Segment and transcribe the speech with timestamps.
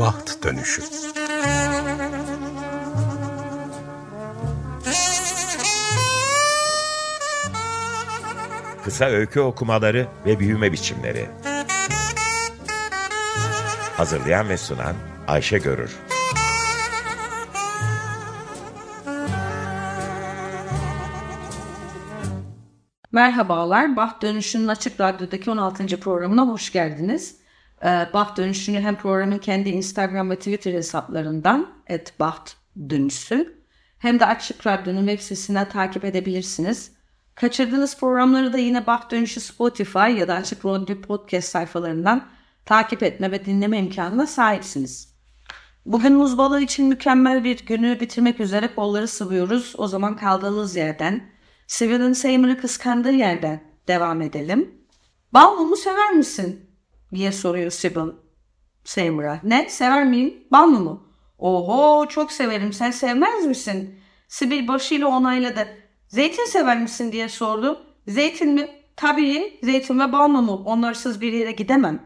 [0.00, 0.82] Baht Dönüşü
[8.84, 11.28] Kısa öykü okumaları ve büyüme biçimleri
[13.96, 14.94] Hazırlayan ve sunan
[15.28, 15.96] Ayşe Görür
[23.12, 26.00] Merhabalar, Baht Dönüşü'nün Açık Radyo'daki 16.
[26.00, 27.45] programına hoş geldiniz.
[27.84, 32.56] Baht Dönüşü'nü hem programın kendi Instagram ve Twitter hesaplarından et Baht
[32.90, 33.62] Dönüşü
[33.98, 36.92] hem de Açık Radyo'nun web sitesinden takip edebilirsiniz.
[37.34, 42.28] Kaçırdığınız programları da yine Baht Dönüşü Spotify ya da Açık Radyo Podcast sayfalarından
[42.64, 45.16] takip etme ve dinleme imkanına sahipsiniz.
[45.86, 49.74] Bugün muz balığı için mükemmel bir günü bitirmek üzere kolları sıvıyoruz.
[49.78, 51.30] O zaman kaldığımız yerden,
[51.66, 54.74] Sibyl'in Seymour'u kıskandığı yerden devam edelim.
[55.32, 56.65] Bal mumu sever misin?
[57.14, 58.08] Diye soruyor Sibyl
[58.84, 59.40] Seymour'a.
[59.44, 59.70] Ne?
[59.70, 60.34] Sever miyim?
[60.52, 61.06] Bal mumu.
[61.38, 62.72] Oho çok severim.
[62.72, 63.94] Sen sevmez misin?
[64.28, 65.68] Sibyl başıyla onayladı.
[66.08, 67.86] Zeytin sever misin diye sordu.
[68.08, 68.68] Zeytin mi?
[68.96, 70.52] Tabii zeytin ve bal mumu.
[70.52, 72.02] Onlarsız bir yere gidemem.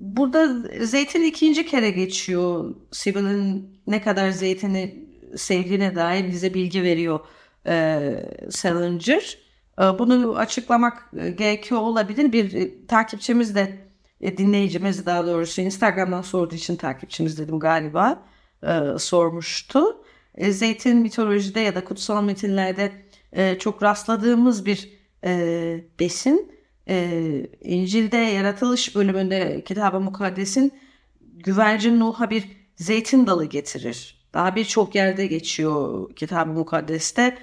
[0.00, 0.48] Burada
[0.84, 2.74] zeytin ikinci kere geçiyor.
[2.92, 7.20] Sibyl'in ne kadar zeytini sevdiğine dair bize bilgi veriyor
[7.66, 8.10] e,
[8.50, 9.38] Salinger.
[9.78, 12.32] E, bunu açıklamak e, gerekiyor olabilir.
[12.32, 13.91] Bir e, takipçimiz de
[14.22, 18.22] dinleyicimiz daha doğrusu Instagram'dan sorduğu için takipçimiz dedim galiba
[18.62, 20.04] e, sormuştu.
[20.34, 22.92] E, zeytin mitolojide ya da kutsal metinlerde
[23.32, 24.92] e, çok rastladığımız bir
[25.24, 26.52] e, besin.
[26.88, 30.72] E, İncil'de yaratılış bölümünde kitab-ı mukaddesin
[31.20, 32.44] güvercin Nuh'a bir
[32.76, 34.22] zeytin dalı getirir.
[34.34, 37.38] Daha birçok yerde geçiyor kitab-ı mukaddeste.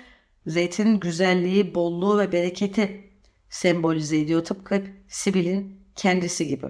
[0.48, 3.12] Zeytin güzelliği, bolluğu ve bereketi
[3.50, 4.44] sembolize ediyor.
[4.44, 6.66] Tıpkı Sibil'in kendisi gibi.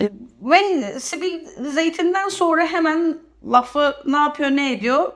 [0.00, 0.10] E,
[0.42, 5.12] ve Sibil Zeytin'den sonra hemen lafı ne yapıyor ne ediyor?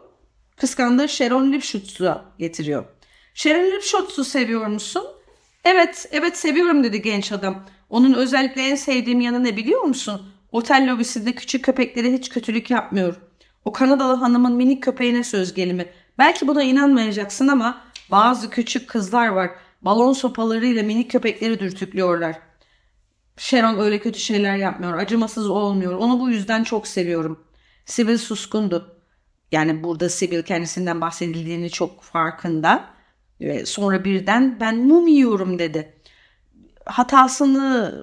[0.57, 2.85] Kıskandığı Sharon Lipschutz'u getiriyor.
[3.35, 5.05] Sharon Lipschutz'u seviyor musun?
[5.65, 7.67] Evet, evet seviyorum dedi genç adam.
[7.91, 10.23] Onun özellikle en sevdiğim yanı ne biliyor musun?
[10.53, 13.15] Otel lobisinde küçük köpeklere hiç kötülük yapmıyor.
[13.65, 15.87] O Kanadalı hanımın minik köpeğine söz gelimi.
[16.19, 19.51] Belki buna inanmayacaksın ama bazı küçük kızlar var.
[19.83, 22.37] Balon sopalarıyla minik köpekleri dürtüklüyorlar.
[23.37, 24.99] Sharon öyle kötü şeyler yapmıyor.
[24.99, 25.95] Acımasız olmuyor.
[25.95, 27.45] Onu bu yüzden çok seviyorum.
[27.85, 29.01] Sibyl suskundu.
[29.53, 32.95] Yani burada Sibyl kendisinden bahsedildiğini çok farkında.
[33.41, 35.95] Ve sonra birden ben mum yiyorum dedi.
[36.85, 37.95] Hatasını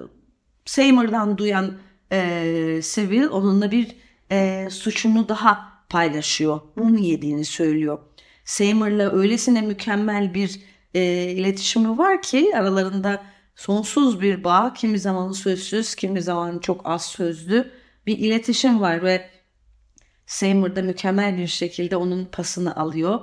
[0.64, 1.78] Seymour'dan duyan
[2.12, 3.96] e, Sibyl onunla bir
[4.30, 6.60] e, suçunu daha paylaşıyor.
[6.76, 7.98] Mum yediğini söylüyor.
[8.44, 10.60] Seymour'la öylesine mükemmel bir
[10.94, 13.22] e, iletişimi var ki aralarında
[13.54, 17.70] sonsuz bir bağ, kimi zaman sözsüz, kimi zaman çok az sözlü
[18.06, 19.30] bir iletişim var ve
[20.26, 23.20] Seymour da mükemmel bir şekilde onun pasını alıyor.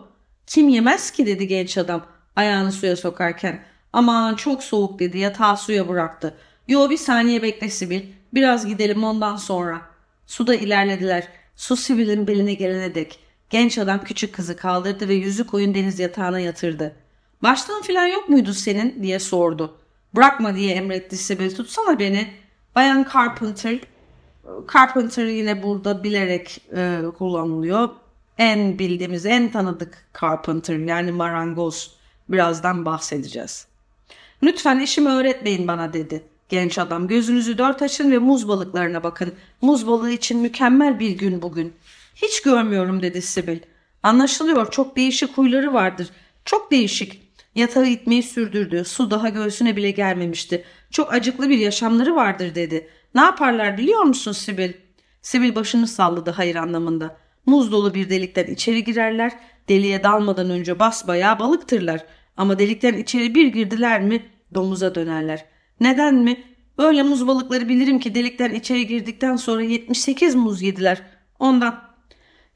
[0.47, 3.63] Kim yemez ki dedi genç adam ayağını suya sokarken.
[3.93, 6.37] Aman çok soğuk dedi yatağı suya bıraktı.
[6.67, 8.01] Yo bir saniye bekle Sibil.
[8.33, 9.81] Biraz gidelim ondan sonra.
[10.27, 11.27] Suda ilerlediler.
[11.55, 13.19] Su Sibil'in beline gelene dek.
[13.49, 16.95] Genç adam küçük kızı kaldırdı ve yüzü koyun deniz yatağına yatırdı.
[17.43, 19.77] Başlığın filan yok muydu senin diye sordu.
[20.15, 21.55] Bırakma diye emretti Sibyl.
[21.55, 22.27] Tutsana beni.
[22.75, 23.79] Bayan Carpenter.
[24.73, 27.89] Carpenter yine burada bilerek e, kullanılıyor.
[28.37, 31.95] En bildiğimiz, en tanıdık Carpenter yani marangoz.
[32.29, 33.67] Birazdan bahsedeceğiz.
[34.43, 36.23] Lütfen işimi öğretmeyin bana dedi.
[36.49, 39.33] Genç adam gözünüzü dört açın ve muz balıklarına bakın.
[39.61, 41.73] Muz balığı için mükemmel bir gün bugün.
[42.15, 43.59] Hiç görmüyorum dedi Sibyl.
[44.03, 46.09] Anlaşılıyor çok değişik huyları vardır.
[46.45, 47.28] Çok değişik.
[47.55, 48.83] Yatağı itmeyi sürdürdü.
[48.85, 50.63] Su daha göğsüne bile gelmemişti.
[50.91, 52.89] Çok acıklı bir yaşamları vardır dedi.
[53.15, 54.71] Ne yaparlar biliyor musun Sibyl?
[55.21, 57.17] Sibyl başını salladı hayır anlamında.
[57.45, 59.31] Muz dolu bir delikten içeri girerler.
[59.69, 62.05] Deliğe dalmadan önce basbayağı balıktırlar.
[62.37, 65.45] Ama delikten içeri bir girdiler mi domuza dönerler.
[65.79, 66.43] Neden mi?
[66.77, 71.01] Böyle muz balıkları bilirim ki delikten içeri girdikten sonra 78 muz yediler.
[71.39, 71.81] Ondan.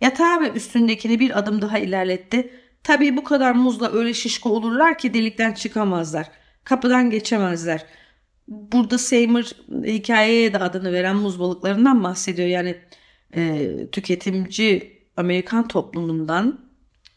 [0.01, 2.49] Yatağı ve üstündekini bir adım daha ilerletti.
[2.83, 6.31] Tabii bu kadar muzla öyle şişko olurlar ki delikten çıkamazlar.
[6.63, 7.85] Kapıdan geçemezler.
[8.47, 9.43] Burada Seymour
[9.85, 12.47] hikayeye de adını veren muz balıklarından bahsediyor.
[12.47, 12.75] Yani
[13.35, 16.59] e, tüketimci Amerikan toplumundan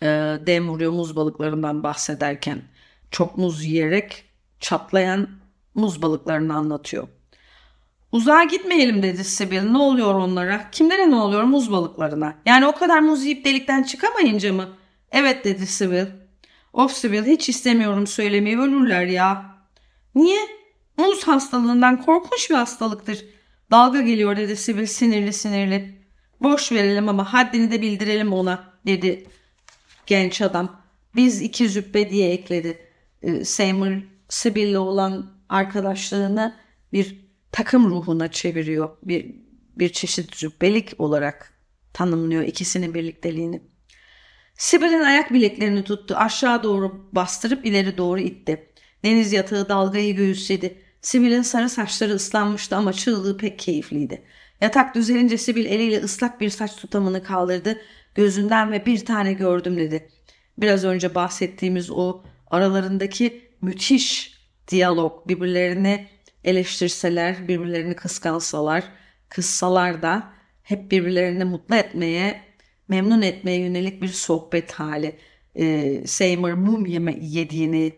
[0.03, 0.07] e,
[0.47, 2.63] dem vuruyor muz balıklarından bahsederken.
[3.11, 4.25] Çok muz yiyerek
[4.61, 5.29] çatlayan
[5.75, 7.09] muz balıklarını anlatıyor.
[8.13, 9.63] Uzağa gitmeyelim dedi Sibyl.
[9.63, 10.71] Ne oluyor onlara?
[10.71, 12.35] Kimlere ne oluyor muz balıklarına?
[12.47, 14.69] Yani o kadar muz yiyip delikten çıkamayınca mı?
[15.13, 16.07] Evet dedi Sibyl.
[16.73, 19.57] Of Sibyl hiç istemiyorum söylemeyi ölürler ya.
[20.15, 20.41] Niye?
[20.97, 23.25] Muz hastalığından korkunç bir hastalıktır.
[23.71, 26.07] Dalga geliyor dedi Sibyl sinirli sinirli.
[26.41, 29.27] Boş verelim ama haddini de bildirelim ona dedi
[30.07, 30.83] genç adam.
[31.17, 32.79] Biz iki züppe diye ekledi.
[33.23, 36.57] Ee, Seymour Sibyl'le olan arkadaşlığını
[36.93, 38.91] bir takım ruhuna çeviriyor.
[39.03, 39.35] Bir,
[39.77, 41.53] bir çeşit züppelik olarak
[41.93, 43.63] tanımlıyor ikisinin birlikteliğini.
[44.57, 46.15] Sibel'in ayak bileklerini tuttu.
[46.17, 48.67] Aşağı doğru bastırıp ileri doğru itti.
[49.05, 50.83] Deniz yatağı dalgayı göğüsledi.
[51.03, 54.23] Sibel'in sarı saçları ıslanmıştı ama çığlığı pek keyifliydi.
[54.61, 57.79] Yatak düzelince Sibil eliyle ıslak bir saç tutamını kaldırdı.
[58.15, 60.09] Gözünden ve bir tane gördüm dedi.
[60.59, 64.35] Biraz önce bahsettiğimiz o aralarındaki müthiş
[64.69, 66.09] diyalog birbirlerini
[66.45, 68.85] eleştirseler, birbirlerini kıskansalar,
[69.29, 70.33] kıssalar da
[70.63, 72.46] hep birbirlerini mutlu etmeye,
[72.89, 75.19] memnun etmeye yönelik bir sohbet hali.
[75.57, 77.93] Ee, Seymour mum yeme yediğini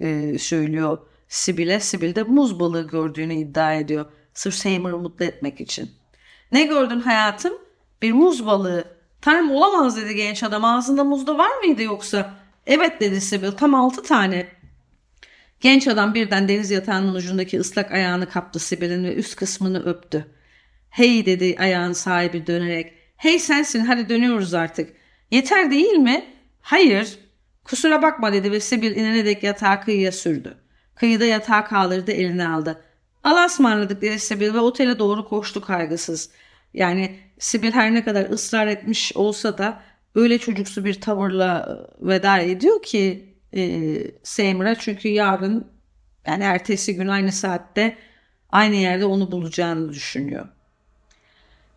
[0.00, 0.98] e, söylüyor
[1.28, 1.80] Sibyl'e.
[1.80, 4.06] Sibyl de muz balığı gördüğünü iddia ediyor.
[4.34, 5.90] Sırf Seymour'u mutlu etmek için.
[6.52, 7.52] Ne gördün hayatım?
[8.02, 8.84] Bir muz balığı.
[9.20, 10.64] Tanrım olamaz dedi genç adam.
[10.64, 12.34] Ağzında muz da var mıydı yoksa?
[12.66, 13.50] Evet dedi Sibyl.
[13.50, 14.46] Tam altı tane.
[15.60, 20.26] Genç adam birden deniz yatağının ucundaki ıslak ayağını kaptı Sibel'in ve üst kısmını öptü.
[20.90, 23.01] Hey dedi ayağın sahibi dönerek.
[23.22, 24.96] Hey sensin hadi dönüyoruz artık.
[25.30, 26.24] Yeter değil mi?
[26.60, 27.18] Hayır.
[27.64, 30.58] Kusura bakma dedi ve Sibyl inene dek yatağı kıyıya sürdü.
[30.94, 32.84] Kıyıda yatağı kaldırdı eline aldı.
[33.24, 36.30] Allah'a ısmarladık dedi Sibyl ve otele doğru koştu kaygısız.
[36.74, 39.82] Yani Sibyl her ne kadar ısrar etmiş olsa da
[40.14, 45.72] öyle çocuksu bir tavırla e, veda ediyor ki e, Seymour'a çünkü yarın
[46.26, 47.98] yani ertesi gün aynı saatte
[48.50, 50.48] aynı yerde onu bulacağını düşünüyor.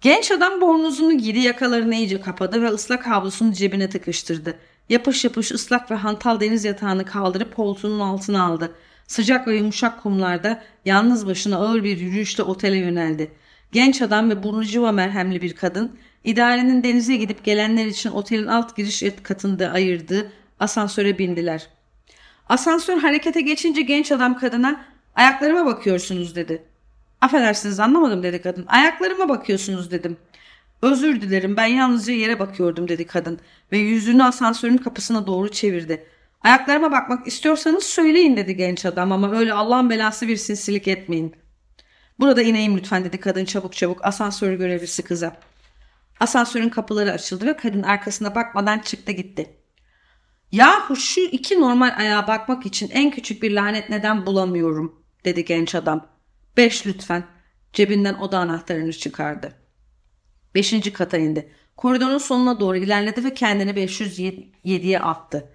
[0.06, 4.58] Genç adam bornozunu giydi yakalarını iyice kapadı ve ıslak havlusunu cebine tıkıştırdı.
[4.90, 8.76] Yapış yapış ıslak ve hantal deniz yatağını kaldırıp koltuğunun altına aldı.
[9.08, 13.32] Sıcak ve yumuşak kumlarda yalnız başına ağır bir yürüyüşle otele yöneldi.
[13.72, 18.76] Genç adam ve burnu civa merhemli bir kadın, idarenin denize gidip gelenler için otelin alt
[18.76, 21.68] giriş katında ayırdığı asansöre bindiler.
[22.50, 24.86] Asansör harekete geçince genç adam kadına
[25.16, 26.64] ayaklarıma bakıyorsunuz dedi.
[27.26, 28.66] Affedersiniz anlamadım dedi kadın.
[28.68, 30.18] Ayaklarıma bakıyorsunuz dedim.
[30.82, 33.40] Özür dilerim ben yalnızca yere bakıyordum dedi kadın
[33.72, 36.08] ve yüzünü asansörün kapısına doğru çevirdi.
[36.42, 41.36] Ayaklarıma bakmak istiyorsanız söyleyin dedi genç adam ama öyle Allah'ın belası bir sinsilik etmeyin.
[42.20, 45.38] Burada ineyim lütfen dedi kadın çabuk çabuk asansör görevlisi kıza.
[46.20, 49.60] Asansörün kapıları açıldı ve kadın arkasına bakmadan çıktı gitti.
[50.52, 55.76] Yahu şu iki normal ayağa bakmak için en küçük bir lanet neden bulamıyorum dedi genç
[55.76, 56.15] adam.
[56.58, 57.24] Beş lütfen.
[57.74, 59.54] Cebinden oda anahtarını çıkardı.
[60.56, 61.52] Beşinci kata indi.
[61.78, 65.50] Koridorun sonuna doğru ilerledi ve kendini 507'ye attı.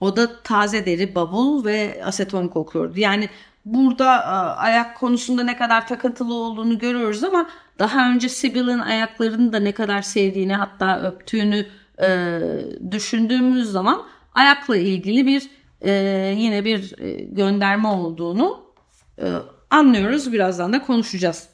[0.00, 3.00] Oda taze deri, bavul ve aseton kokuyordu.
[3.00, 3.28] Yani
[3.64, 9.58] burada e, ayak konusunda ne kadar takıntılı olduğunu görüyoruz ama daha önce Sibyl'in ayaklarını da
[9.58, 11.66] ne kadar sevdiğini hatta öptüğünü
[12.02, 12.40] e,
[12.90, 14.02] düşündüğümüz zaman
[14.34, 15.90] ayakla ilgili bir e,
[16.36, 18.64] yine bir e, gönderme olduğunu
[19.18, 19.26] e,
[19.70, 20.32] anlıyoruz.
[20.32, 21.48] Birazdan da konuşacağız.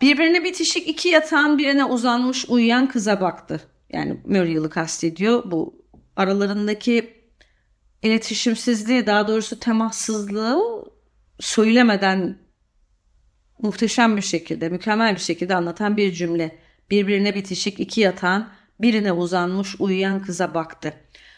[0.00, 3.60] Birbirine bitişik iki yatağın birine uzanmış uyuyan kıza baktı.
[3.92, 5.50] Yani Muriel'ı kastediyor.
[5.50, 5.86] Bu
[6.16, 7.22] aralarındaki
[8.02, 10.84] iletişimsizliği daha doğrusu temassızlığı
[11.40, 12.38] söylemeden
[13.58, 16.58] muhteşem bir şekilde, mükemmel bir şekilde anlatan bir cümle.
[16.90, 18.48] Birbirine bitişik iki yatağın
[18.80, 20.94] birine uzanmış uyuyan kıza baktı.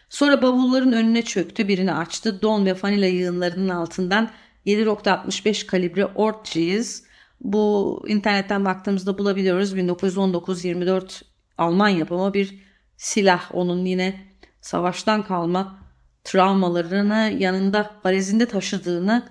[0.09, 2.43] Sonra bavulların önüne çöktü, birini açtı.
[2.43, 4.31] Don ve vanila yığınlarının altından
[4.67, 7.05] 7.65 kalibre Ortgies.
[7.41, 9.75] Bu internetten baktığımızda bulabiliyoruz.
[9.77, 11.23] 1919-24
[11.59, 12.59] Alman yapımı bir
[12.97, 13.51] silah.
[13.55, 14.21] Onun yine
[14.61, 15.79] savaştan kalma
[16.25, 19.29] travmalarını yanında valizinde taşıdığını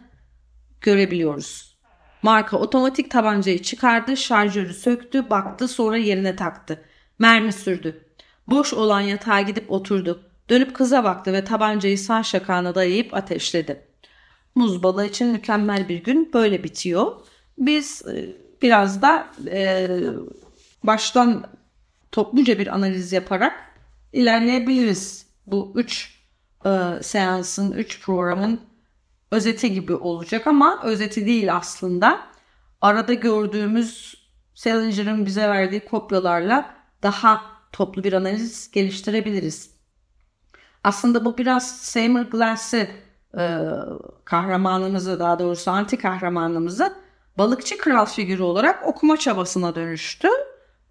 [0.82, 1.78] görebiliyoruz.
[2.22, 6.86] Marka otomatik tabancayı çıkardı, şarjörü söktü, baktı sonra yerine taktı.
[7.20, 8.08] Mermi sürdü.
[8.48, 10.24] Boş olan yatağa gidip oturdu.
[10.50, 13.93] Dönüp kıza baktı ve tabancayı sağ şakağına dayayıp ateşledi.
[14.56, 17.12] Muz balığı için mükemmel bir gün böyle bitiyor.
[17.58, 19.88] Biz e, biraz da e,
[20.84, 21.46] baştan
[22.12, 23.54] topluca bir analiz yaparak
[24.14, 25.26] ilerleyebiliriz.
[25.48, 26.20] Bu üç
[26.66, 26.70] e,
[27.02, 28.60] seansın, üç programın
[29.32, 32.28] özeti gibi olacak ama özeti değil aslında.
[32.82, 34.16] Arada gördüğümüz
[34.54, 37.42] Salinger'ın bize verdiği kopyalarla daha
[37.72, 39.74] toplu bir analiz geliştirebiliriz.
[40.84, 42.88] Aslında bu biraz Seymour Glass'ı
[43.38, 43.60] e,
[44.26, 46.94] kahramanımızı daha doğrusu anti kahramanımızı
[47.38, 50.28] balıkçı kral figürü olarak okuma çabasına dönüştü.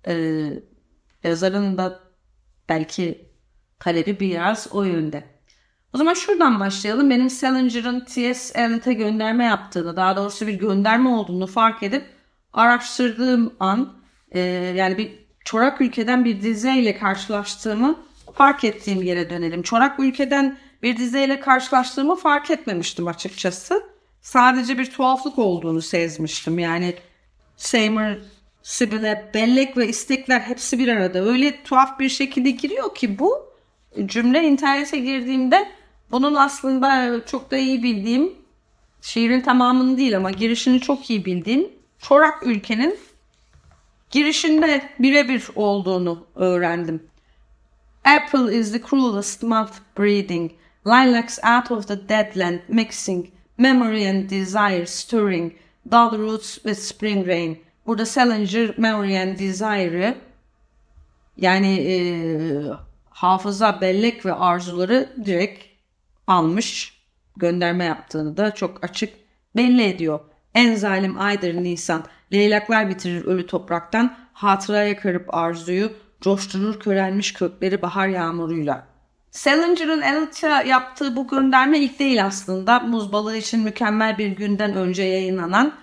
[0.07, 0.45] E,
[1.25, 2.01] yazarın da
[2.69, 3.31] belki
[3.79, 5.25] talebi biraz o yönde.
[5.95, 7.11] O zaman şuradan başlayalım.
[7.11, 8.63] Benim Salinger'ın T.S.
[8.63, 12.05] Eliot'e gönderme yaptığını, daha doğrusu bir gönderme olduğunu fark edip
[12.53, 13.93] araştırdığım an
[14.31, 14.41] e,
[14.77, 17.99] yani bir çorak ülkeden bir dizeyle karşılaştığımı
[18.35, 19.63] fark ettiğim yere dönelim.
[19.63, 23.83] Çorak ülkeden bir dizeyle karşılaştığımı fark etmemiştim açıkçası.
[24.21, 26.59] Sadece bir tuhaflık olduğunu sezmiştim.
[26.59, 26.95] Yani
[27.57, 28.17] Seymour,
[28.63, 31.19] Sibyl'e bellek ve istekler hepsi bir arada.
[31.19, 33.53] Öyle tuhaf bir şekilde giriyor ki bu
[34.07, 35.69] cümle internete girdiğimde
[36.11, 38.33] bunun aslında çok da iyi bildiğim
[39.01, 42.99] şiirin tamamını değil ama girişini çok iyi bildiğim çorak ülkenin
[44.11, 47.03] girişinde birebir olduğunu öğrendim.
[48.05, 50.51] April is the cruelest month breeding,
[50.85, 55.53] lilacs out of the dead land mixing, memory and desire stirring,
[55.91, 57.59] dull roots with spring rain.
[57.87, 60.15] Burada Salinger memory and desire'ı
[61.37, 61.97] yani e,
[63.11, 65.65] hafıza, bellek ve arzuları direkt
[66.27, 67.03] almış,
[67.37, 69.15] gönderme yaptığını da çok açık
[69.57, 70.21] belli ediyor.
[70.55, 78.09] En zalim aydır Nisan, leylaklar bitirir ölü topraktan, hatıraya karıp arzuyu, coşturur körelmiş kökleri bahar
[78.09, 78.92] yağmuruyla.
[79.33, 82.81] Salinger'ın Elit'a yaptığı bu gönderme ilk değil aslında.
[82.81, 85.75] Muz balığı için mükemmel bir günden önce yayınlanan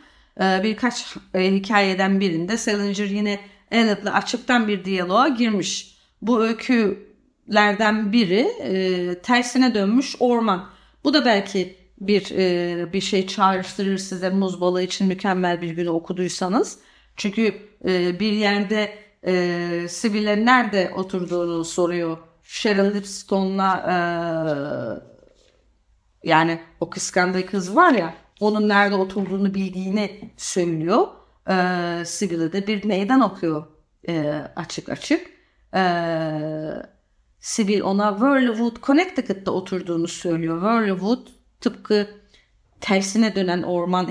[0.42, 3.40] e, birkaç e, hikayeden birinde Salinger yine
[3.72, 5.98] Elliot'la açıktan bir diyaloğa girmiş.
[6.22, 10.70] Bu öykülerden biri e, tersine dönmüş orman.
[11.04, 15.90] Bu da belki bir e, bir şey çağrıştırır size muz balığı için mükemmel bir günü
[15.90, 16.80] okuduysanız.
[17.16, 17.54] Çünkü
[17.86, 18.94] e, bir yerde
[19.28, 22.29] e, Sibyl'e nerede oturduğunu soruyor.
[22.52, 23.96] Cheryl Lipstone'la e,
[26.24, 31.08] yani o kıskandığı kız var ya onun nerede oturduğunu bildiğini söylüyor.
[31.50, 31.56] E,
[32.06, 33.68] Sibyl'e de bir meydan okuyor
[34.08, 35.28] e, açık açık.
[35.76, 35.82] E,
[37.40, 40.62] Sibyl ona Whirlwood Connecticut'ta oturduğunu söylüyor.
[40.62, 41.28] Whirlwood
[41.62, 42.08] tıpkı
[42.82, 44.10] tersine dönen orman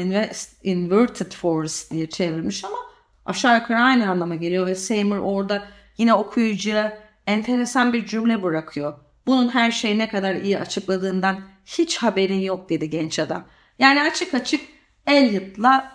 [0.62, 2.76] inverted forest diye çevrilmiş ama
[3.24, 5.64] aşağı yukarı aynı anlama geliyor ve Seymour orada
[5.98, 8.98] yine okuyucuya enteresan bir cümle bırakıyor.
[9.26, 13.44] Bunun her şeyi ne kadar iyi açıkladığından hiç haberin yok dedi genç adam.
[13.78, 14.60] Yani açık açık
[15.06, 15.92] Elliot'la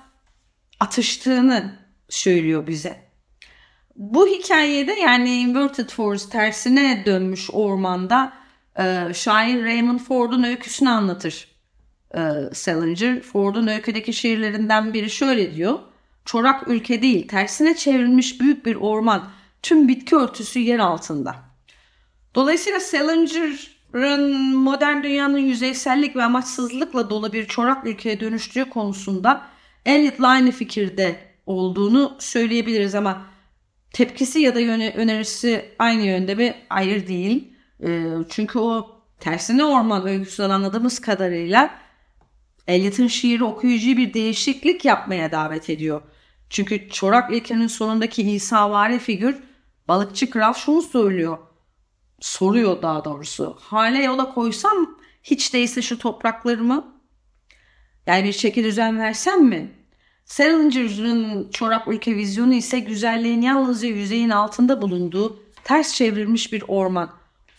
[0.80, 3.04] atıştığını söylüyor bize.
[3.96, 8.34] Bu hikayede yani inverted forest tersine dönmüş ormanda
[8.80, 11.48] e, şair Raymond Ford'un öyküsünü anlatır
[12.16, 12.22] e,
[12.54, 13.22] Salinger.
[13.22, 15.80] Ford'un öyküdeki şiirlerinden biri şöyle diyor.
[16.26, 19.30] Çorak ülke değil, tersine çevrilmiş büyük bir orman,
[19.64, 21.36] tüm bitki örtüsü yer altında.
[22.36, 29.48] Dolayısıyla Salinger'ın modern dünyanın yüzeysellik ve amaçsızlıkla dolu bir çorak ülkeye dönüştüğü konusunda
[29.86, 31.16] Eliot'la aynı fikirde
[31.46, 33.26] olduğunu söyleyebiliriz ama
[33.94, 37.54] tepkisi ya da yöne, önerisi aynı yönde bir Hayır değil.
[37.84, 41.80] E, çünkü o tersine orman öyküsünden anladığımız kadarıyla
[42.68, 46.02] Eliot'ın şiiri okuyucuyu bir değişiklik yapmaya davet ediyor.
[46.50, 49.36] Çünkü Çorak İlke'nin sonundaki İsavari figür
[49.88, 51.38] balıkçı kral şunu söylüyor.
[52.20, 53.58] Soruyor daha doğrusu.
[53.60, 56.94] Hale yola koysam hiç değilse şu topraklarımı
[58.08, 59.72] yani bir şekil düzen versem mi?
[60.26, 67.10] Salinger'ın çorak ülke vizyonu ise güzelliğin yalnızca yüzeyin altında bulunduğu ters çevrilmiş bir orman.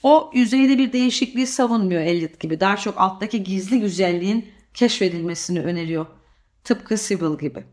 [0.02, 2.60] O yüzeyde bir değişikliği savunmuyor Eliot gibi.
[2.60, 6.06] Daha çok alttaki gizli güzelliğin keşfedilmesini öneriyor.
[6.64, 7.64] Tıpkı Sybil gibi.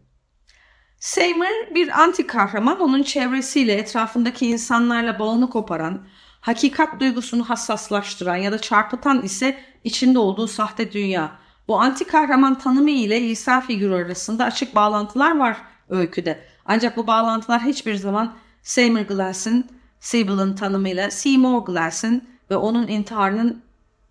[1.01, 6.05] Seymour bir anti kahraman onun çevresiyle etrafındaki insanlarla bağını koparan,
[6.41, 11.31] hakikat duygusunu hassaslaştıran ya da çarpıtan ise içinde olduğu sahte dünya.
[11.67, 15.57] Bu anti kahraman tanımı ile İsa figürü arasında açık bağlantılar var
[15.89, 16.43] öyküde.
[16.65, 23.61] Ancak bu bağlantılar hiçbir zaman Seymour Glass'ın, Sibyl'ın tanımıyla Seymour Glass'ın ve onun intiharının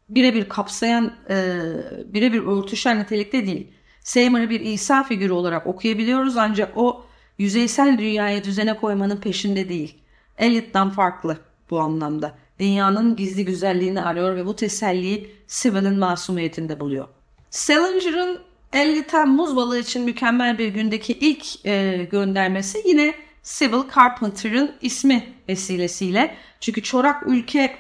[0.09, 1.61] birebir kapsayan, e,
[2.07, 3.73] birebir örtüşen nitelikte değil.
[4.01, 7.07] Seymour'ı bir İsa figürü olarak okuyabiliyoruz ancak o
[7.39, 9.99] yüzeysel dünyaya düzene koymanın peşinde değil.
[10.39, 11.39] Eliot'tan farklı
[11.71, 12.35] bu anlamda.
[12.59, 17.09] Dünyanın gizli güzelliğini arıyor ve bu teselliyi Sibyl'in masumiyetinde buluyor.
[17.51, 18.39] Salinger'ın
[18.73, 26.35] 50 Temmuz balığı için mükemmel bir gündeki ilk e, göndermesi yine Sybil Carpenter'ın ismi vesilesiyle.
[26.61, 27.77] Çünkü çorak ülke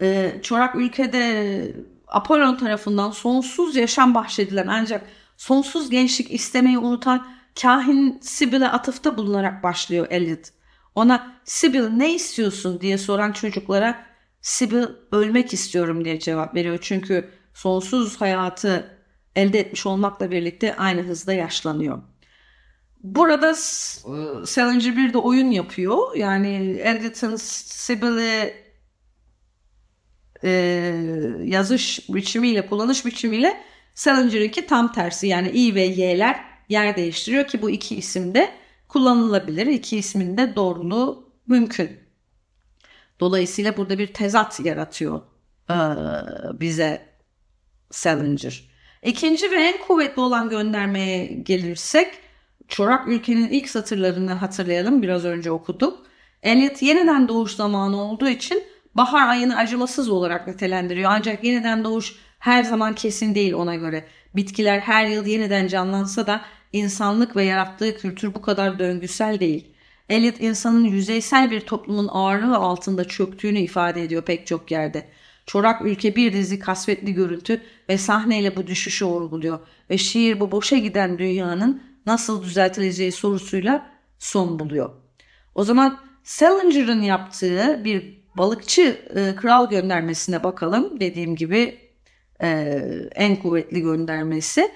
[0.00, 1.74] e, çorak ülkede
[2.08, 7.26] Apollon tarafından sonsuz yaşam bahşedilen ancak sonsuz gençlik istemeyi unutan
[7.62, 10.48] kahin Sibyl'e atıfta bulunarak başlıyor Eliot.
[10.94, 14.06] Ona Sibyl ne istiyorsun diye soran çocuklara
[14.40, 16.78] Sibyl ölmek istiyorum diye cevap veriyor.
[16.82, 18.98] Çünkü sonsuz hayatı
[19.36, 22.02] elde etmiş olmakla birlikte aynı hızda yaşlanıyor.
[23.02, 23.54] Burada
[24.46, 26.16] Salinger bir de oyun yapıyor.
[26.16, 28.54] Yani Edison Sibyl'i
[30.44, 30.50] e,
[31.44, 33.64] yazış biçimiyle, kullanış biçimiyle
[33.94, 35.26] Salinger'ınki tam tersi.
[35.26, 38.50] Yani I ve Y'ler yer değiştiriyor ki bu iki isim de
[38.88, 39.66] kullanılabilir.
[39.66, 41.90] İki ismin de doğruluğu mümkün.
[43.20, 45.22] Dolayısıyla burada bir tezat yaratıyor
[46.60, 47.06] bize
[47.90, 48.70] Salinger.
[49.02, 52.14] İkinci ve en kuvvetli olan göndermeye gelirsek
[52.68, 55.02] Çorak Ülkenin ilk satırlarını hatırlayalım.
[55.02, 56.06] Biraz önce okuduk.
[56.42, 58.62] Eliot yeniden doğuş zamanı olduğu için
[58.94, 61.10] bahar ayını acımasız olarak nitelendiriyor.
[61.10, 64.04] Ancak yeniden doğuş her zaman kesin değil ona göre.
[64.36, 69.66] Bitkiler her yıl yeniden canlansa da insanlık ve yarattığı kültür bu kadar döngüsel değil.
[70.08, 75.08] Eliot insanın yüzeysel bir toplumun ağırlığı altında çöktüğünü ifade ediyor pek çok yerde.
[75.46, 79.58] Çorak ülke bir dizi kasvetli görüntü ve sahneyle bu düşüşü vurguluyor
[79.90, 84.90] ve şiir bu boşa giden dünyanın nasıl düzeltileceği sorusuyla son buluyor.
[85.54, 91.00] O zaman Salinger'ın yaptığı bir balıkçı e, kral göndermesine bakalım.
[91.00, 91.83] Dediğim gibi
[92.44, 92.80] e,
[93.14, 94.70] en kuvvetli göndermesi.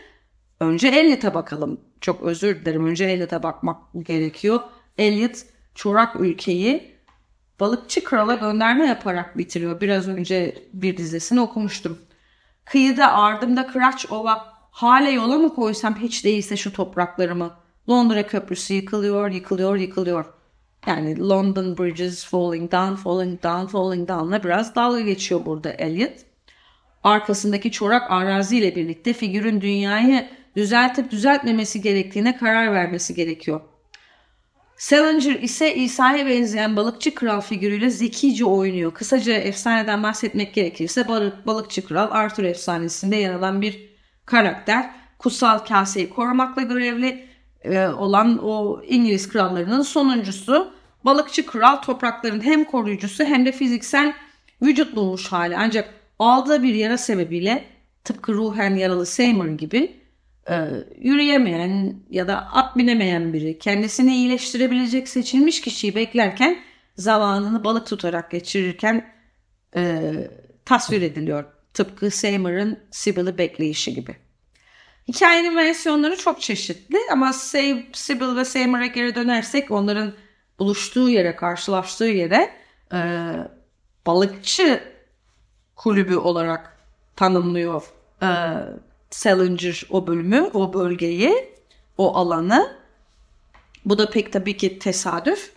[0.61, 1.81] Önce Eliot'a bakalım.
[2.01, 2.87] Çok özür dilerim.
[2.87, 4.61] Önce Eliot'a bakmak gerekiyor.
[4.99, 5.37] Eliot
[5.75, 6.99] çorak ülkeyi
[7.61, 9.81] balıkçı krala gönderme yaparak bitiriyor.
[9.81, 11.99] Biraz önce bir dizesini okumuştum.
[12.65, 17.51] Kıyıda ardımda kıraç ova hale yola mı koysam hiç değilse şu topraklarımı.
[17.89, 20.25] Londra köprüsü yıkılıyor, yıkılıyor, yıkılıyor.
[20.87, 26.28] Yani London bridges falling down, falling down, falling down'la biraz dalga geçiyor burada Eliot.
[27.09, 33.61] Arkasındaki çorak araziyle birlikte figürün dünyayı düzeltip düzeltmemesi gerektiğine karar vermesi gerekiyor.
[34.77, 38.95] Salinger ise İsa'ya benzeyen balıkçı kral figürüyle zekice oynuyor.
[38.95, 43.89] Kısaca efsaneden bahsetmek gerekirse balık, balıkçı kral Arthur efsanesinde yer alan bir
[44.27, 44.91] karakter.
[45.19, 47.29] Kutsal kaseyi korumakla görevli
[47.63, 50.73] e, olan o İngiliz krallarının sonuncusu.
[51.05, 54.13] Balıkçı kral toprakların hem koruyucusu hem de fiziksel
[54.63, 55.57] vücut bulmuş hali.
[55.57, 57.65] Ancak aldığı bir yara sebebiyle
[58.05, 59.97] tıpkı ruhen yaralı Seymour gibi
[60.51, 60.57] e,
[60.99, 66.59] yürüyemeyen ya da at binemeyen biri kendisini iyileştirebilecek seçilmiş kişiyi beklerken
[66.97, 69.13] zamanını balık tutarak geçirirken
[69.77, 70.13] e,
[70.65, 71.45] tasvir ediliyor.
[71.75, 74.17] Tıpkı Seymour'ın Sibyl'i bekleyişi gibi.
[75.09, 77.33] Hikayenin versiyonları çok çeşitli ama
[77.93, 80.13] Sibyl ve Seymour'a geri dönersek onların
[80.59, 82.51] buluştuğu yere, karşılaştığı yere
[82.93, 83.01] e,
[84.07, 84.81] balıkçı
[85.79, 86.79] kulübü olarak
[87.17, 87.83] tanımlıyor
[88.23, 88.29] e,
[89.11, 91.55] Salinger o bölümü, o bölgeyi,
[91.99, 92.79] o alanı.
[93.85, 95.53] Bu da pek tabii ki tesadüf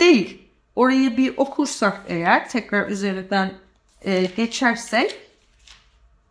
[0.00, 0.42] değil.
[0.76, 3.52] Orayı bir okursak eğer tekrar üzerinden
[4.02, 5.18] e, geçersek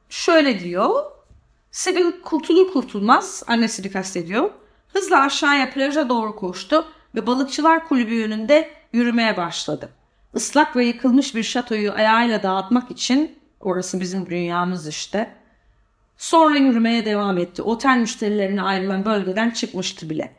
[0.10, 1.04] şöyle diyor.
[1.72, 4.50] Sibyl kurtulur kurtulmaz annesini kastediyor.
[4.94, 9.90] Hızla aşağıya plaja doğru koştu ve balıkçılar kulübü yönünde yürümeye başladı.
[10.36, 15.36] Islak ve yıkılmış bir şatoyu ayağıyla dağıtmak için orası bizim dünyamız işte
[16.18, 17.62] Sonra yürümeye devam etti.
[17.62, 20.36] Otel müşterilerine ayrılan bölgeden çıkmıştı bile.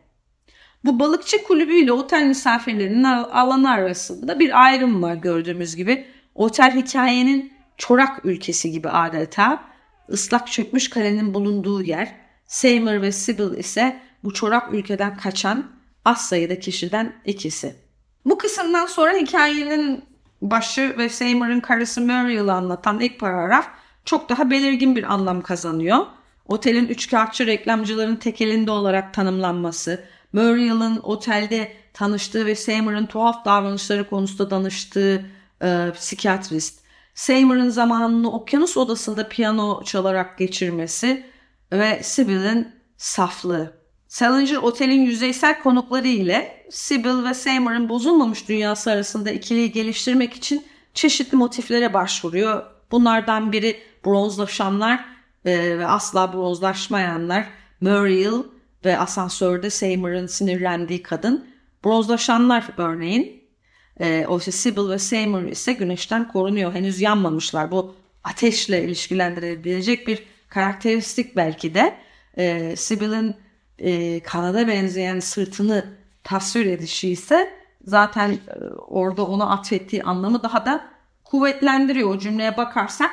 [0.84, 6.06] Bu balıkçı kulübüyle otel misafirlerinin alanı arasında bir ayrım var gördüğümüz gibi.
[6.34, 9.64] Otel hikayenin çorak ülkesi gibi adeta.
[10.10, 12.14] ıslak çökmüş kalenin bulunduğu yer.
[12.46, 15.70] Seymour ve Sybil ise bu çorak ülkeden kaçan
[16.04, 17.85] az sayıda kişiden ikisi.
[18.26, 20.04] Bu kısımdan sonra hikayenin
[20.42, 23.68] başı ve Seymour'un karısı Muriel'ı anlatan ilk paragraf
[24.04, 26.06] çok daha belirgin bir anlam kazanıyor.
[26.48, 35.26] Otelin üçkağıtçı reklamcıların tekelinde olarak tanımlanması, Muriel'ın otelde tanıştığı ve Seymour'un tuhaf davranışları konusunda danıştığı
[35.62, 36.80] e, psikiyatrist,
[37.14, 41.26] Seymour'un zamanını okyanus odasında piyano çalarak geçirmesi
[41.72, 43.75] ve Sibyl'in saflığı.
[44.16, 51.36] Salinger otelin yüzeysel konukları ile Sibyl ve Seymour'un bozulmamış dünyası arasında ikiliyi geliştirmek için çeşitli
[51.36, 52.62] motiflere başvuruyor.
[52.90, 55.04] Bunlardan biri bronzlaşanlar
[55.44, 57.46] e, ve asla bronzlaşmayanlar
[57.80, 58.42] Muriel
[58.84, 61.46] ve asansörde Seymour'un sinirlendiği kadın
[61.84, 63.44] bronzlaşanlar örneğin
[64.00, 66.74] e, oysa Sybil ve Seymour ise güneşten korunuyor.
[66.74, 67.70] Henüz yanmamışlar.
[67.70, 71.96] Bu ateşle ilişkilendirilebilecek bir karakteristik belki de.
[72.38, 73.45] E, Sibyl'in
[73.78, 75.84] e, kanada benzeyen sırtını
[76.24, 77.50] tasvir edişi ise
[77.84, 80.84] zaten e, orada onu atfettiği anlamı daha da
[81.24, 82.10] kuvvetlendiriyor.
[82.10, 83.10] O cümleye bakarsak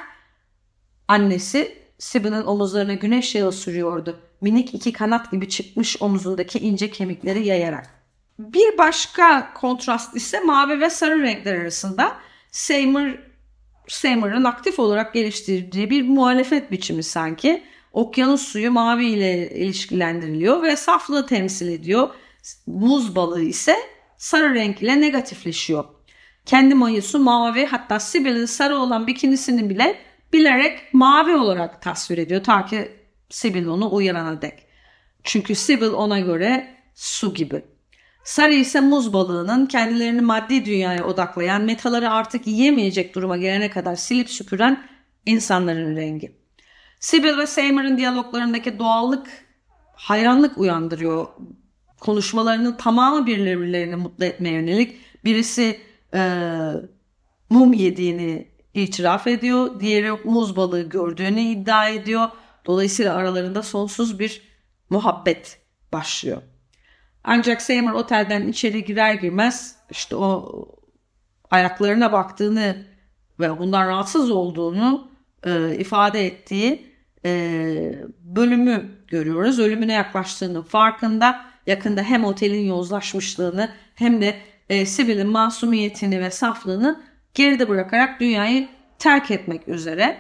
[1.08, 4.20] Annesi Siba'nın omuzlarına güneş yağı sürüyordu.
[4.42, 7.90] Minik iki kanat gibi çıkmış omuzundaki ince kemikleri yayarak.
[8.40, 12.16] Bir başka kontrast ise mavi ve sarı renkler arasında
[12.52, 13.10] Seymour
[13.88, 17.64] Seymour'ın aktif olarak geliştirdiği bir muhalefet biçimi sanki.
[17.94, 22.10] Okyanus suyu mavi ile ilişkilendiriliyor ve saflığı temsil ediyor.
[22.68, 23.76] Muz balığı ise
[24.18, 25.86] sarı renk ile negatifleşiyor.
[26.46, 29.96] Kendi mayısı mavi hatta Sibyl'in sarı olan bikinisini bile
[30.34, 32.92] bilerek mavi olarak tasvir ediyor ta ki
[33.30, 34.54] Sibyl onu uyarana dek.
[35.24, 37.66] Çünkü Sibyl ona göre su gibi.
[38.24, 44.30] Sarı ise muz balığının kendilerini maddi dünyaya odaklayan, metaları artık yiyemeyecek duruma gelene kadar silip
[44.30, 44.88] süpüren
[45.26, 46.43] insanların rengi.
[47.04, 49.28] Sibyl ve Seymour'un diyaloglarındaki doğallık
[49.96, 51.28] hayranlık uyandırıyor.
[52.00, 54.98] Konuşmalarının tamamı birbirlerini mutlu etmeye yönelik.
[55.26, 55.80] Birisi
[56.14, 56.22] e,
[57.50, 59.80] mum yediğini itiraf ediyor.
[59.80, 62.28] Diğeri muz balığı gördüğünü iddia ediyor.
[62.66, 64.42] Dolayısıyla aralarında sonsuz bir
[64.90, 65.62] muhabbet
[65.94, 66.42] başlıyor.
[67.24, 70.66] Ancak Seymour otelden içeri girer girmez işte o
[71.52, 72.86] ayaklarına baktığını
[73.40, 75.12] ve bundan rahatsız olduğunu
[75.46, 76.93] e, ifade ettiği
[77.26, 79.60] e, bölümü görüyoruz.
[79.60, 81.46] Ölümüne yaklaştığının farkında.
[81.68, 84.36] Yakında hem otelin yozlaşmışlığını hem de
[84.70, 88.68] e, Sibyl'in masumiyetini ve saflığını geride bırakarak dünyayı
[89.00, 90.18] terk etmek üzere.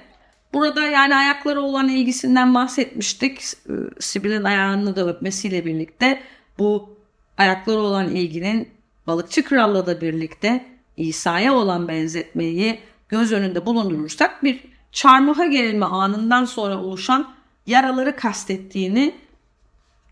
[0.54, 3.42] Burada yani ayakları olan ilgisinden bahsetmiştik.
[3.42, 6.20] E, Sibyl'in ayağını da öpmesiyle birlikte
[6.60, 6.98] bu
[7.38, 8.70] ayakları olan ilginin
[9.08, 10.66] balıkçı kralla da birlikte
[10.98, 17.34] İsa'ya olan benzetmeyi göz önünde bulundurursak bir çarmıha gerilme anından sonra oluşan
[17.68, 19.16] yaraları kastettiğini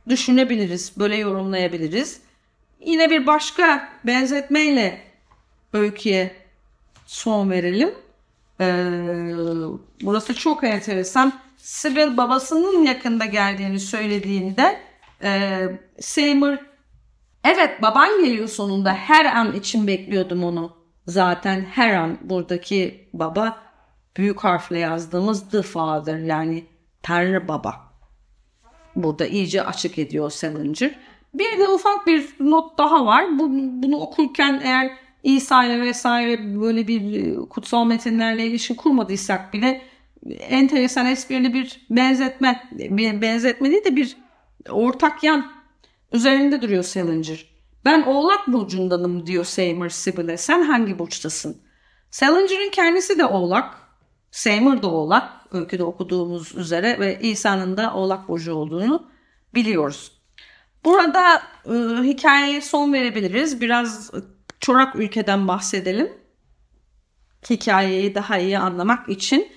[0.10, 0.94] düşünebiliriz.
[0.98, 2.22] Böyle yorumlayabiliriz.
[2.80, 5.02] Yine bir başka benzetmeyle
[5.74, 6.36] öyküye
[7.06, 7.90] son verelim.
[8.60, 8.66] Ee,
[10.02, 11.34] burası çok enteresan.
[11.58, 14.80] Sibyl babasının yakında geldiğini söylediğinde
[15.24, 15.62] e,
[16.00, 16.58] Seymour
[17.44, 20.78] evet baban geliyor sonunda her an için bekliyordum onu.
[21.08, 23.71] Zaten her an buradaki baba
[24.18, 26.66] büyük harfle yazdığımız the father yani
[27.04, 27.76] Tanrı baba.
[28.96, 31.00] Burada iyice açık ediyor Salinger.
[31.34, 33.40] Bir de ufak bir not daha var.
[33.40, 34.92] Bu, bunu okurken eğer
[35.24, 39.82] İsa ile vesaire böyle bir e, kutsal metinlerle ilişki kurmadıysak bile
[40.40, 44.18] enteresan esprili bir benzetme, bir benzetme değil de bir
[44.70, 45.52] ortak yan
[46.12, 47.46] üzerinde duruyor Salinger.
[47.86, 50.38] Ben oğlak burcundanım diyor Seymour Sibyl'e.
[50.38, 51.62] Sen hangi burçtasın?
[52.12, 53.81] Salinger'ın kendisi de oğlak.
[54.32, 55.30] Seymour da oğlak.
[55.52, 59.08] Öyküde okuduğumuz üzere ve İsa'nın da oğlak burcu olduğunu
[59.54, 60.22] biliyoruz.
[60.86, 63.62] Burada e, hikayeye son verebiliriz.
[63.62, 64.12] Biraz
[64.60, 66.14] çorak ülkeden bahsedelim.
[67.50, 69.48] Hikayeyi daha iyi anlamak için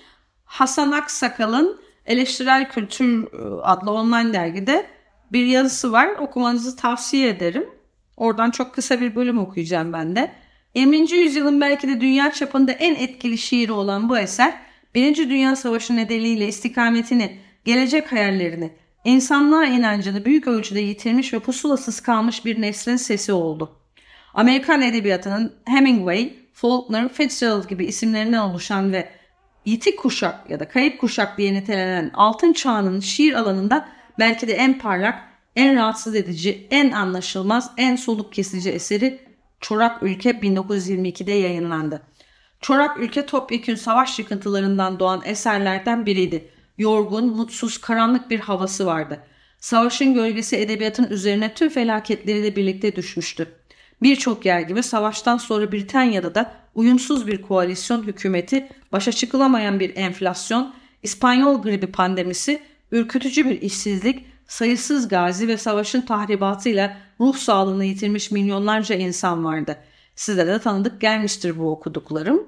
[0.45, 4.87] Hasan Aksakal'ın Eleştirel Kültür e, adlı online dergide
[5.31, 6.07] bir yazısı var.
[6.07, 7.69] Okumanızı tavsiye ederim.
[8.17, 10.31] Oradan çok kısa bir bölüm okuyacağım ben de.
[10.75, 11.11] 20.
[11.11, 14.53] yüzyılın belki de dünya çapında en etkili şiiri olan bu eser,
[14.95, 18.71] Birinci Dünya Savaşı nedeniyle istikametini, gelecek hayallerini,
[19.05, 23.71] insanlığa inancını büyük ölçüde yitirmiş ve pusulasız kalmış bir neslin sesi oldu.
[24.33, 29.09] Amerikan edebiyatının Hemingway, Faulkner, Fitzgerald gibi isimlerinden oluşan ve
[29.65, 33.87] yitik kuşak ya da kayıp kuşak diye nitelenen altın çağının şiir alanında
[34.19, 35.15] belki de en parlak,
[35.55, 39.25] en rahatsız edici, en anlaşılmaz, en soluk kesici eseri
[39.65, 42.01] Çorak Ülke 1922'de yayınlandı.
[42.61, 46.47] Çorak Ülke topyekün savaş yıkıntılarından doğan eserlerden biriydi.
[46.77, 49.19] Yorgun, mutsuz, karanlık bir havası vardı.
[49.59, 53.47] Savaşın gölgesi edebiyatın üzerine tüm felaketleriyle birlikte düşmüştü.
[54.01, 60.73] Birçok yer gibi savaştan sonra Britanya'da da uyumsuz bir koalisyon hükümeti, başa çıkılamayan bir enflasyon,
[61.03, 68.95] İspanyol gribi pandemisi, ürkütücü bir işsizlik, sayısız gazi ve savaşın tahribatıyla ruh sağlığını yitirmiş milyonlarca
[68.95, 69.77] insan vardı.
[70.15, 72.47] Size de tanıdık gelmiştir bu okuduklarım.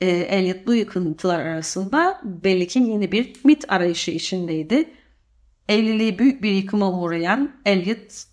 [0.00, 4.90] E, Eliot bu yıkıntılar arasında belli ki yeni bir mit arayışı içindeydi.
[5.68, 8.24] Evliliği büyük bir yıkıma uğrayan Eliot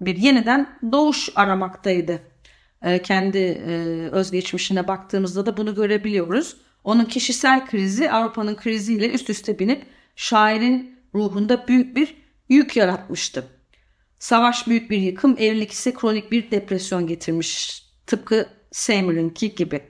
[0.00, 2.20] bir yeniden doğuş aramaktaydı.
[2.82, 3.72] E, kendi e,
[4.12, 6.56] özgeçmişine baktığımızda da bunu görebiliyoruz.
[6.84, 12.14] Onun kişisel krizi Avrupa'nın kriziyle üst üste binip şairin ruhunda büyük bir
[12.48, 13.46] yük yaratmıştı.
[14.18, 17.82] Savaş büyük bir yıkım, evlilik ise kronik bir depresyon getirmiş.
[18.06, 19.80] Tıpkı Seymour'unki gibi.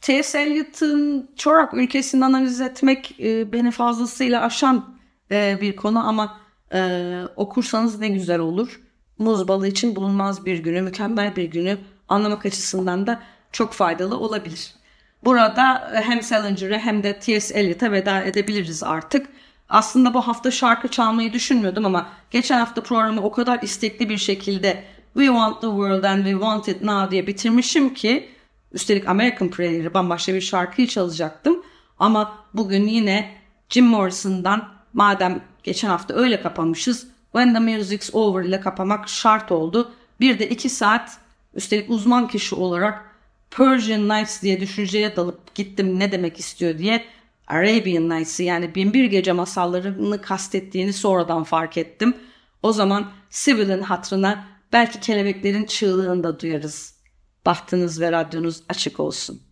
[0.00, 0.42] T.S.
[0.42, 4.98] Eliot'ın çorak ülkesini analiz etmek e, beni fazlasıyla aşan
[5.30, 6.40] e, bir konu ama
[6.72, 8.80] e, okursanız ne güzel olur
[9.18, 11.78] muz balı için bulunmaz bir günü, mükemmel bir günü
[12.08, 14.74] anlamak açısından da çok faydalı olabilir.
[15.24, 17.54] Burada hem Salinger'e hem de T.S.
[17.54, 19.26] Eliot'a veda edebiliriz artık.
[19.68, 24.84] Aslında bu hafta şarkı çalmayı düşünmüyordum ama geçen hafta programı o kadar istekli bir şekilde
[25.14, 28.28] We Want the World and We Want It Now diye bitirmişim ki
[28.72, 31.62] üstelik American Prairie bambaşka bir şarkıyı çalacaktım.
[31.98, 33.34] Ama bugün yine
[33.68, 39.92] Jim Morrison'dan madem geçen hafta öyle kapamışız When the Music's Over ile kapamak şart oldu.
[40.20, 41.18] Bir de iki saat
[41.54, 43.14] üstelik uzman kişi olarak
[43.50, 47.04] Persian Nights diye düşünceye dalıp gittim ne demek istiyor diye
[47.46, 52.16] Arabian Nights'ı yani Binbir Gece masallarını kastettiğini sonradan fark ettim.
[52.62, 56.94] O zaman Sibyl'in hatrına Belki kelebeklerin çığlığını da duyarız.
[57.46, 59.42] Bahtınız ve radyonuz açık olsun.